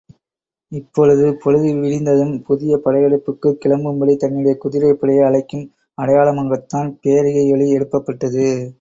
இப்பொழுது, 0.67 1.35
பொழுது 1.35 1.73
விடிந்ததும் 1.73 2.41
புதிய 2.41 2.79
படையெடுப்புக்குக் 2.85 3.59
கிளம்பும்படி 3.65 4.15
தன்னுடைய 4.15 4.57
குதிரைப் 4.57 4.99
படையை 4.99 5.25
அழைக்கும் 5.25 5.71
அடையாளமாகத்தான் 6.01 6.97
பேரிகையொலி 7.03 7.67
எழுப்பப்பட்டது. 7.79 8.69